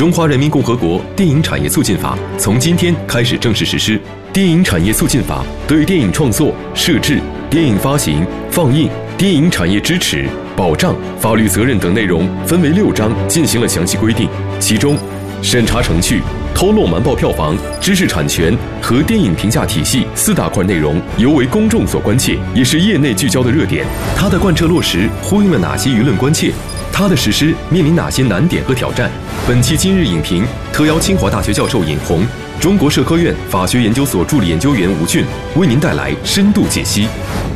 [0.00, 4.00] 中华人民共和国电影产业促进法从今天开始正式实施。
[4.32, 7.20] 电影产业促进法对电影创作、摄制、
[7.50, 8.88] 电影发行、放映、
[9.18, 10.26] 电影产业支持、
[10.56, 14.26] 保障、法律责任等内容分为六章进行了详细规定。
[14.58, 14.96] 其中，
[15.42, 16.22] 审查程序、
[16.54, 23.84] 偷漏瞒报票房、知识产权和电影评价体系四大块内容尤为公众所关切，也是业内聚焦的热点。
[24.16, 26.50] 它的贯彻落实呼应了哪些舆论关切？
[26.92, 29.10] 它的实施面临哪些难点和挑战？
[29.48, 32.26] 本期今日影评特邀清华大学教授尹红。
[32.60, 35.24] 中国社科院法学研究所助理研究员吴俊
[35.56, 37.08] 为您带来深度解析。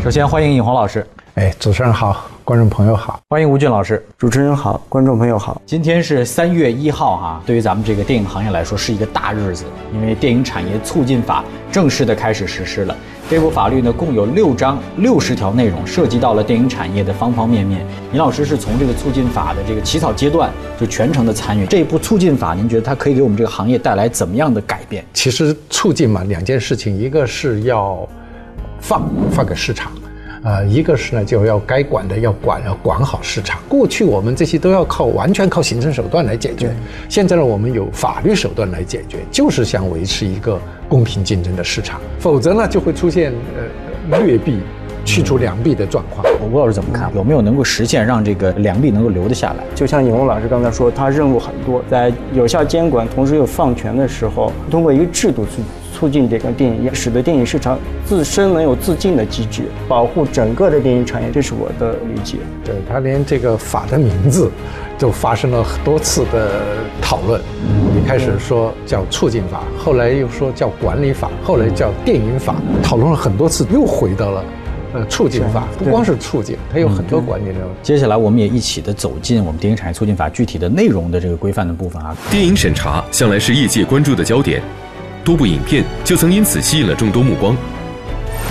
[0.03, 5.63] 首先欢迎尹红老师，哎，主持人好，观众朋友好，欢迎吴俊老师，主持人好，观众朋友好。
[5.65, 11.43] 今天是三月一号哈，对于咱们这个电影行业来说是一个大日子，因为电影产业促进法
[11.73, 12.95] 正式的开始实施了。
[13.31, 17.81] 这部法律呢，共有六章六十条内容，涉及到了电影产业的方方面面。
[18.13, 21.65] 尹老师是从这个促进法的这个起草阶段就全程的参与。
[21.65, 25.03] 这一部促进法，您觉得它可以给我们这个行业带来怎么样的改变？
[25.15, 28.07] 其实促进嘛，两件事情，一个是要
[28.81, 29.91] 放放给市场。
[30.45, 33.59] 啊，一个是呢，就要该管的要管，要管好市场。
[33.67, 36.71] 过去我们这些都要靠完全靠行政手段来解决，
[37.09, 43.33] 现在呢，我们有法律手段来解决，就是想维持一个公平竞争的市场，否则呢，就会出现
[44.11, 44.59] 呃劣币
[45.05, 46.25] 驱逐良币的状况。
[46.41, 47.11] 我吴老师怎么看？
[47.15, 49.65] 有没有能够实现让这个良币能够留得下来？
[49.75, 55.63] 就像尹红老师刚才说，他任务很多，在有效监管同时又放权的时候，通过一个制度去。
[55.95, 62.39] 促进这个电影业，使得电影市场自身能有自净的机制，保护整个的电影产业，这是我的理解。
[62.65, 64.51] 对他连这个法的名字，
[64.99, 66.51] 都发生了很多次的
[67.01, 67.41] 讨论。
[67.97, 74.45] 一开始说叫促进法，后来又说叫管理法，后来叫电影法，讨论了很多次，又回到了
[74.95, 75.69] 呃促进法。
[75.79, 77.55] 不光是促进，它有很多管理的。
[77.83, 82.17] 接下来我们也一起的走进我们电影产业促进法具体的内容的这个规范的部分啊。
[82.31, 84.63] 电影审查向来是业界关注的焦点。
[85.23, 87.57] 多部影片就曾因此吸引了众多目光。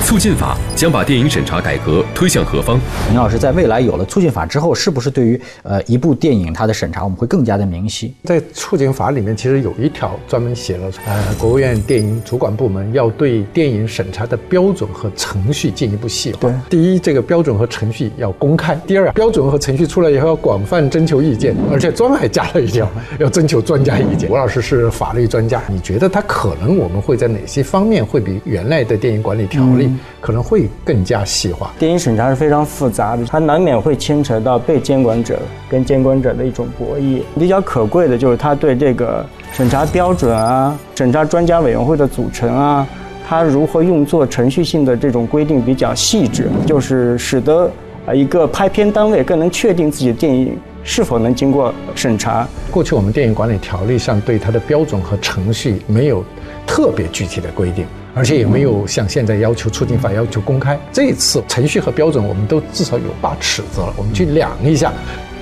[0.01, 2.79] 促进法将把电影审查改革推向何方？
[3.09, 8.13] 林老师，在未来有了促进法之后，是不是对于呃一部电影它的审查，我们会更加的明晰？
[8.23, 16.39] 在促进法里面，其实有一条专门写了，呃，国务院电影主管部门要对电影审查的标准和程序进一步细化。
[16.41, 22.87] 对，第一，这个标准和程序要公开；第二，标准和程序出来以后要广泛征求意见，而且专门还加了一条，
[23.19, 24.29] 要征求专家意见。
[24.29, 29.82] 吴老师是法律专家，你觉得他可能我们会在哪些方面会比原来的电影管理条例？
[30.19, 31.71] 可能会更加细化。
[31.79, 35.39] 电影审查是非常复杂的，它难免会牵扯到被监管者
[35.69, 37.21] 跟监管者的一种博弈。
[37.39, 42.87] 比较可贵的就是它对这个审查标准啊、审查专家委员会的组成啊，
[43.27, 47.69] 它如何用作程序性的这种规定比较细致，就是使得
[48.05, 52.47] 啊一个拍片单位更能确定自己的电影是否能经过审查。
[52.69, 56.23] 过去我们电影管理条例上对它的标准和程序没有
[56.65, 57.85] 特别具体的规定。
[58.15, 60.79] 而且也没有像现在要求促进法要求公开。
[60.91, 64.93] 这一次程序和标准，我们都至少有把尺子了，我们去量一下，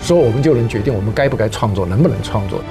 [0.02, 2.64] 说我们就能决定我们该不该创作，能不能创作。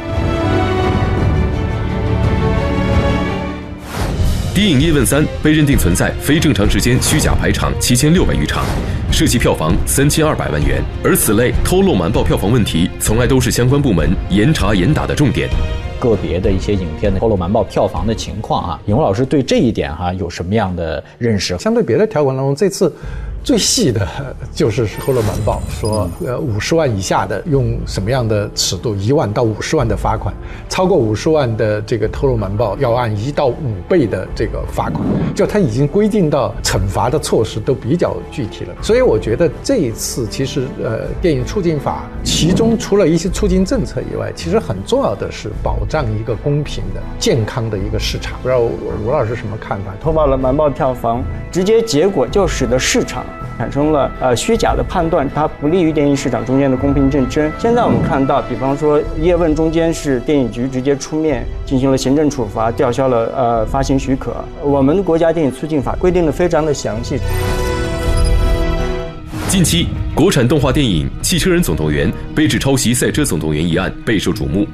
[4.54, 8.64] 《电影叶问三》被认定存在非正常时间虚假排场七千六百余场，
[9.12, 10.82] 涉及票房三千二百万元。
[11.04, 15.48] 而此类偷漏瞒报票房问题，从来都是相关部门严查严打的重点。
[16.00, 21.56] 个别的一些影片的偷漏瞒报票房的情况啊，尹红老师对这一点哈有什么样的认识？
[21.58, 22.92] 相对别的条款当中，这次。
[23.42, 24.06] 最细的
[24.52, 30.34] 就是偷漏瞒报，说呃五十万以下的用什么样的尺度，一万到五十万的罚款，
[30.68, 35.02] 超过五十万的这个偷漏瞒报要按一到五倍的这个罚款，
[35.34, 38.74] 就他已经规定到惩罚的措施都比较具体了。
[38.82, 48.38] 所以我觉得这一次其实呃电影促进法其中除了一些促进政策以外，其实很重要的是保障一个公平的、健康的一个市场。
[48.42, 49.92] 不知道吴老师什么看法？
[50.00, 53.24] 偷报了瞒报票房，直接结果就使得市场。
[53.58, 57.50] 产生了呃虚假的判断，它不利于电影市场中间的公平竞争。
[57.58, 64.34] 现在我们看到，比方说叶问中间是电影局直接出面进行了行政处罚，吊销了呃发行许可。
[64.62, 67.18] 我们国家电影促进法规定的非常的详细。
[69.48, 74.66] 近期，国产动画电影《汽车人总动员》被指抄袭《赛车总动员》一案备受瞩目。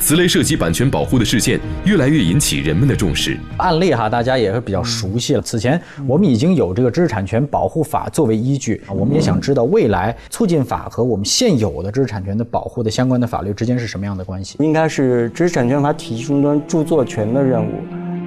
[0.00, 3.38] 此类涉及版权保护的事件越来越引起人们的重视。
[3.58, 5.42] 案例哈，大家也是比较熟悉了。
[5.42, 14.56] 此前我们已经有这个知识产权保护法作为依据，我们也想知道未来促进法和我们现有的知识产权的保护的相关的法律之间是什么样的关系？
[14.60, 17.74] 应该是知识产权法体系中端著作权的任务。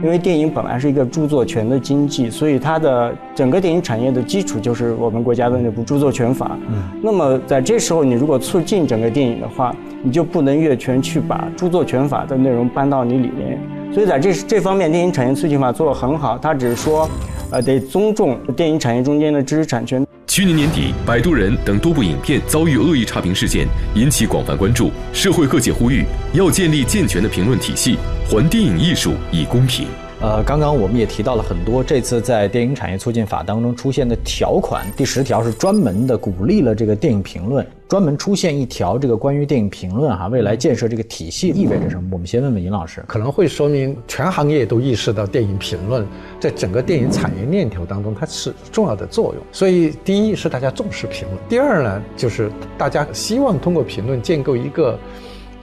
[0.04, 6.58] 因为电影本来是一个著作权的经济，所以它的整个电影产业的基础就是我们国家的那部著作权法。
[6.68, 9.74] 嗯，那么在这时候，你如果促进整个电影的话，
[10.04, 13.58] 你就不能越权去把著作权法的内容搬到你里面。
[13.94, 17.10] 所以在这这方面，电影产业促进法做得很好，它只是说，
[17.50, 20.06] 呃，得尊重电影产业中间的知识产权。
[20.28, 24.92] 去年年底，《摆渡人》等多部影片遭遇恶意差评事件，引起广泛关注。
[25.14, 26.04] 社会各界呼吁
[26.34, 27.98] 要建立健全的评论体系，
[28.28, 29.86] 还电影艺术以公平。
[30.24, 42.08] 呃，刚刚我们也提到了很多，这次在电影产业促进法当中出现的条款，第十条是专门的鼓励了这个电影评论，专门出现一条这个关于电影评论哈，未来建设这个体系意味着什么？
[42.14, 46.08] 我们先问问尹老师，可能会说明全行业都意识到电影评论
[46.40, 49.44] 在整个电影产业链条当中它是重要的作用。
[49.52, 54.98] 所以，第一是大家重视评论，第二呢，就是大家希望通过评论建构一个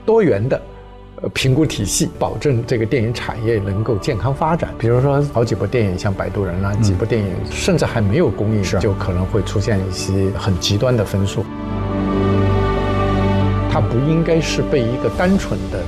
[0.05, 0.61] 多元的。
[1.29, 4.71] 评估体系，保证这个电影产业能够健康发展。
[4.79, 11.45] 比如说，好几部电影像《摆渡人》啊，几部电影甚至还没有公映，就可能会出现一些很极端的分数。
[13.71, 15.83] 它不应该是被一个单纯的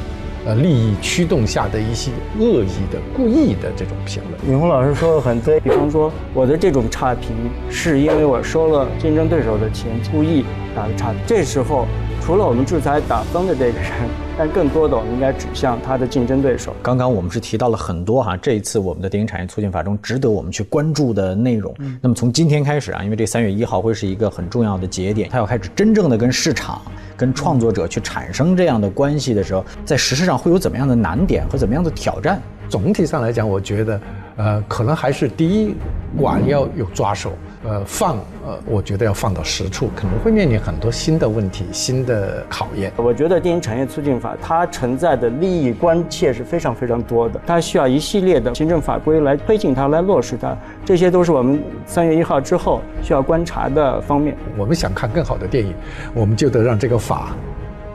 [0.46, 4.52] 呃利益驱动下的一些恶意的、故意的这种评论。
[4.54, 7.32] 尹红老师说的很对，比方说我的这种差评
[7.72, 10.46] 是因为我收了竞争对手的钱，故意
[10.76, 11.20] 打的差评。
[11.26, 11.88] 这时候。
[12.26, 13.92] 除了我们制裁打分的这个人，
[14.38, 16.74] 但更多的我们应该指向他的竞争对手。
[16.82, 21.76] 刚刚我们是提到了很多哈，这一次我们的电影产业促进法中值得我们去关注的内容。
[22.02, 26.82] 那么从今天开始啊，因为这三月一号会是一个很重要的节点，它要开始真正的跟市场、
[27.18, 32.42] 跟创作者去产生这样的关系的时候，在实施上会有怎么样的难点和怎么样的挑战？
[32.70, 34.00] 总体上来讲，我觉得，
[34.36, 35.76] 呃，可能还是第一，
[36.18, 37.32] 管要有抓手。
[37.66, 42.92] 呃，放呃，我觉得要放到实处，可能会面临很多新的问题、新的考验。
[42.98, 50.54] 我觉得电影产业促进法它存在的利益关切是非常非常多的，它需要一系列的行政法规来推进它、来落实它，
[50.84, 54.36] 这些都是我们三月一号之后需要观察的方面。
[54.58, 55.74] 我们想看更好的电影，
[56.14, 57.30] 我们就得让这个法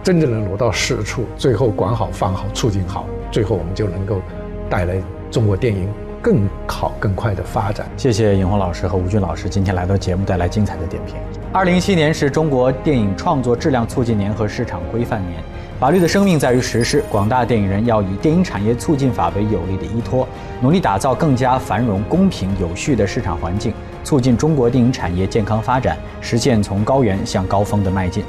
[0.03, 4.23] 真正能落到实处，最后管好、放好、促进好，最后我们就能够
[4.71, 4.95] 带来
[5.31, 5.87] 中国电影。
[6.23, 7.87] 更好、更快的发展。
[7.97, 11.17] 谢谢尹红老师和吴军老师今天来到节目，带来精彩的点评。
[11.53, 15.43] 二零一七年是中国电影创作质量促进年和市场规范年。
[15.81, 20.27] 法律的生命在于实施，广大电影人要以电影产业促进法为有力的依托，
[20.61, 23.73] 努力打造更加繁荣、公平、有序的市场环境，
[24.03, 28.25] 促进中国电影产业健康发展，实现从高原向高峰的迈进。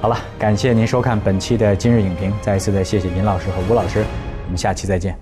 [0.00, 4.04] 好了，感谢您收看本期的今日影评，再一次的谢谢尹老师和吴老师，
[4.46, 5.16] 我们下期再见。